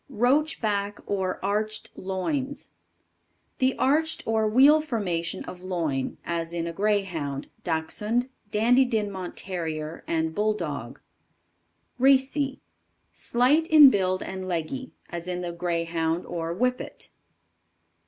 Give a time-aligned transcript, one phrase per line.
[0.09, 2.69] Roach Back or Arched Loins.
[3.59, 10.03] The arched or wheel formation of loin, as in a Greyhound, Dachshunde, Dandie Dinmont Terrier,
[10.07, 10.99] and Bulldog.
[11.99, 12.61] Racy.
[13.13, 17.11] Slight in build and leggy, as in the Greyhound or Whippet.